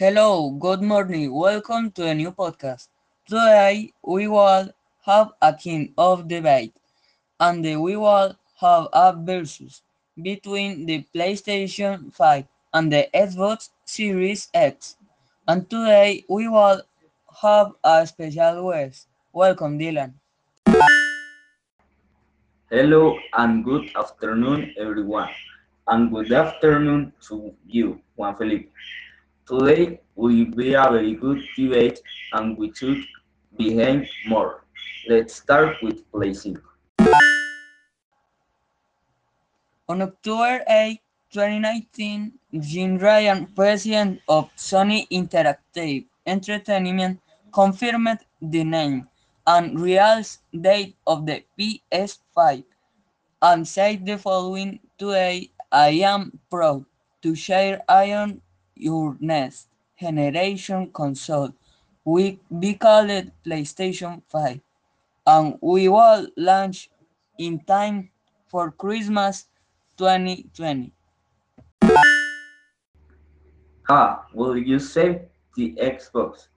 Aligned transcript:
Hello, 0.00 0.48
good 0.52 0.80
morning. 0.80 1.30
Welcome 1.30 1.90
to 1.90 2.06
a 2.06 2.14
new 2.14 2.32
podcast. 2.32 2.88
Today 3.28 3.92
we 4.00 4.28
will 4.28 4.72
have 5.04 5.32
a 5.42 5.52
king 5.52 5.92
of 5.98 6.26
debate, 6.26 6.72
and 7.38 7.60
we 7.62 7.96
will 7.96 8.34
have 8.62 8.88
a 8.94 9.12
versus 9.12 9.82
between 10.16 10.86
the 10.86 11.04
PlayStation 11.14 12.10
5 12.14 12.44
and 12.72 12.90
the 12.90 13.10
Xbox 13.12 13.68
Series 13.84 14.48
X. 14.54 14.96
And 15.46 15.68
today 15.68 16.24
we 16.30 16.48
will 16.48 16.80
have 17.42 17.72
a 17.84 18.06
special 18.06 18.72
guest. 18.72 19.06
Welcome, 19.34 19.78
Dylan. 19.78 20.14
Hello 22.70 23.18
and 23.36 23.62
good 23.62 23.90
afternoon, 23.94 24.72
everyone, 24.80 25.28
and 25.88 26.10
good 26.10 26.32
afternoon 26.32 27.12
to 27.28 27.52
you, 27.68 28.00
Juan 28.16 28.34
Felipe. 28.36 28.72
Today 29.50 29.98
will 30.14 30.46
be 30.54 30.74
a 30.78 30.86
very 30.86 31.18
good 31.18 31.42
debate, 31.58 31.98
and 32.34 32.56
we 32.56 32.70
should 32.70 33.02
behave 33.58 34.06
more. 34.30 34.62
Let's 35.08 35.42
start 35.42 35.74
with 35.82 36.06
placing. 36.12 36.62
On 39.90 40.02
October 40.06 40.62
8, 40.70 41.02
2019, 41.34 42.30
Jim 42.62 42.98
Ryan, 42.98 43.50
president 43.50 44.22
of 44.28 44.54
Sony 44.54 45.10
Interactive 45.10 46.06
Entertainment, 46.26 47.18
confirmed 47.50 48.22
the 48.40 48.62
name 48.62 49.08
and 49.48 49.80
release 49.80 50.38
date 50.54 50.94
of 51.08 51.26
the 51.26 51.42
PS5 51.58 52.62
and 53.42 53.66
said 53.66 54.06
the 54.06 54.16
following 54.16 54.78
Today, 54.96 55.50
I 55.72 56.06
am 56.06 56.38
proud 56.48 56.84
to 57.22 57.34
share 57.34 57.82
Iron 57.88 58.42
your 58.82 59.16
next 59.20 59.68
generation 59.98 60.90
console 60.92 61.52
will 62.04 62.36
be 62.58 62.74
called 62.74 63.30
PlayStation 63.44 64.22
5 64.28 64.60
and 65.26 65.58
we 65.60 65.88
will 65.88 66.26
launch 66.36 66.90
in 67.38 67.60
time 67.60 68.10
for 68.48 68.70
Christmas 68.72 69.46
2020. 69.96 70.92
Ah, 73.88 74.26
will 74.34 74.56
you 74.56 74.78
save 74.78 75.20
the 75.56 75.74
Xbox? 75.80 76.48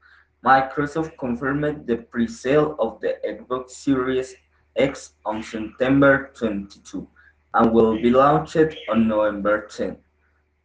Microsoft 0.46 1.18
confirmed 1.18 1.88
the 1.88 1.98
pre-sale 1.98 2.76
of 2.80 3.00
the 3.02 3.16
Xbox 3.26 3.72
Series 3.72 4.36
X 4.76 5.14
on 5.26 5.42
September 5.42 6.32
22 6.36 7.08
and 7.54 7.72
will 7.72 7.96
be 8.02 8.10
launched 8.10 8.58
on 8.90 9.08
November 9.08 9.68
10 9.68 9.98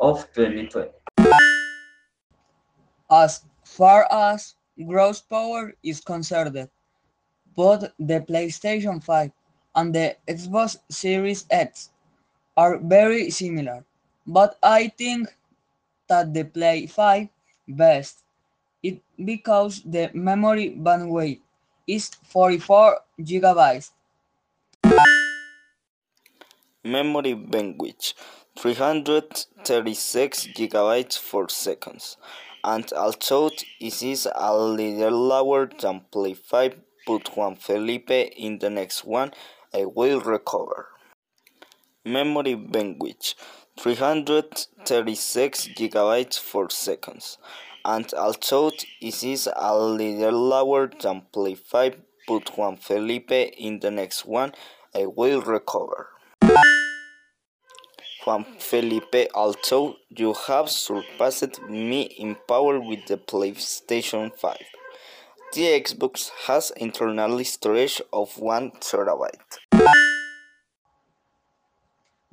of 0.00 0.26
2020. 0.32 0.90
As 3.10 3.44
far 3.64 4.06
as 4.10 4.54
gross 4.86 5.20
power 5.20 5.72
is 5.82 6.00
concerned, 6.00 6.68
both 7.56 7.84
the 7.98 8.20
PlayStation 8.20 9.02
5 9.02 9.30
and 9.76 9.94
the 9.94 10.16
Xbox 10.28 10.76
Series 10.90 11.46
X 11.50 11.90
are 12.56 12.78
very 12.78 13.30
similar, 13.30 13.84
but 14.26 14.58
I 14.62 14.88
think 14.88 15.28
that 16.08 16.34
the 16.34 16.44
Play 16.44 16.86
5 16.86 17.28
best 17.68 18.24
it 18.82 19.00
because 19.24 19.82
the 19.82 20.10
memory 20.14 20.70
bandwidth 20.70 21.40
is 21.86 22.10
44 22.24 23.00
gigabytes. 23.20 23.90
Memory 26.84 27.34
bandwidth 27.34 28.14
336 28.56 30.48
gigabytes 30.56 31.18
per 31.30 31.48
second, 31.48 32.16
and 32.64 32.92
although 32.92 33.50
it 33.80 34.02
is 34.02 34.26
a 34.34 34.56
little 34.56 35.18
lower 35.18 35.70
than 35.80 36.02
Play 36.10 36.34
5, 36.34 36.76
but 37.06 37.36
Juan 37.36 37.56
Felipe 37.56 38.10
in 38.10 38.58
the 38.58 38.70
next 38.70 39.04
one 39.04 39.32
I 39.74 39.84
will 39.84 40.20
recover. 40.20 40.88
Memory 42.04 42.56
bandwidth 42.56 43.34
336 43.78 45.68
gigabytes 45.68 46.52
per 46.52 46.68
seconds 46.68 47.38
and 47.84 48.12
although 48.14 48.68
it 49.00 49.22
is 49.22 49.48
a 49.54 49.78
little 49.78 50.38
lower 50.38 50.90
than 51.00 51.22
Play 51.32 51.54
5, 51.54 51.96
but 52.26 52.56
Juan 52.56 52.76
Felipe 52.76 53.30
in 53.30 53.80
the 53.80 53.90
next 53.90 54.26
one 54.26 54.52
I 54.94 55.06
will 55.06 55.40
recover. 55.40 56.10
Juan 58.28 58.44
Felipe, 58.58 59.32
although 59.34 59.96
you 60.10 60.34
have 60.46 60.68
surpassed 60.68 61.62
me 61.62 62.02
in 62.02 62.36
power 62.46 62.78
with 62.78 63.06
the 63.06 63.16
PlayStation 63.16 64.36
5, 64.36 64.56
the 65.54 65.62
Xbox 65.80 66.28
has 66.44 66.70
internal 66.76 67.42
storage 67.42 68.02
of 68.12 68.36
1 68.36 68.72
terabyte. 68.84 69.56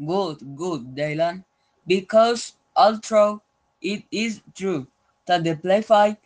Good, 0.05 0.37
good, 0.57 0.93
Dylan. 0.97 1.45
Because 1.87 2.57
although 2.75 3.41
it 3.81 4.03
is 4.11 4.41
true 4.53 4.87
that 5.27 5.45
the 5.45 5.55
Play 5.55 5.81
5 5.81 6.17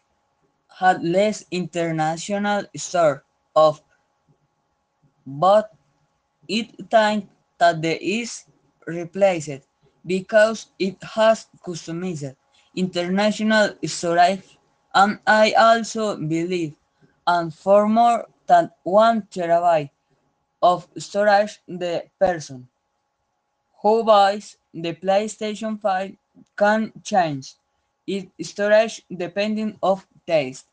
had 0.80 1.04
less 1.04 1.46
international 1.52 2.64
store 2.76 3.24
of, 3.56 3.84
but 5.28 5.70
it 6.48 6.90
time 6.90 7.30
that 7.60 7.84
the 7.84 8.04
is 8.04 8.46
replaced 8.90 9.64
because 10.06 10.68
it 10.80 10.98
has 11.16 11.48
customized 11.66 12.36
international 12.76 13.76
storage 13.86 14.58
and 14.96 15.20
I 15.28 15.54
also 15.54 16.18
believe 16.18 16.74
and 17.28 17.54
for 17.54 17.88
more 17.88 18.28
than 18.48 18.72
one 18.84 19.24
terabyte 19.32 19.92
of 20.62 20.88
storage 20.98 21.60
the 21.68 22.06
person 22.20 22.68
who 23.82 24.04
buys 24.04 24.58
the 24.74 24.94
PlayStation 24.94 25.80
5 25.82 26.16
can 26.58 26.92
change 27.04 27.56
its 28.08 28.50
storage 28.50 29.02
depending 29.16 29.78
of 29.84 30.06
taste. 30.28 30.66